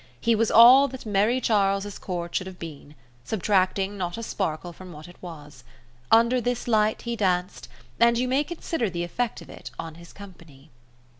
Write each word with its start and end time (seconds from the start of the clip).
He 0.19 0.33
was 0.33 0.49
all 0.49 0.87
that 0.87 1.05
Merrie 1.05 1.39
Charles's 1.39 1.99
court 1.99 2.33
should 2.33 2.47
have 2.47 2.57
been, 2.57 2.95
subtracting 3.23 3.99
not 3.99 4.17
a 4.17 4.23
sparkle 4.23 4.73
from 4.73 4.91
what 4.91 5.07
it 5.07 5.15
was. 5.21 5.63
Under 6.09 6.41
this 6.41 6.67
light 6.67 7.03
he 7.03 7.15
danced, 7.15 7.67
and 7.99 8.17
you 8.17 8.27
may 8.27 8.43
consider 8.43 8.89
the 8.89 9.03
effect 9.03 9.41
of 9.43 9.49
it 9.51 9.69
on 9.77 9.93
his 10.01 10.11
company. 10.11 10.71